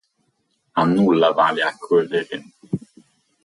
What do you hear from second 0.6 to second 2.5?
A nulla vale accorrere.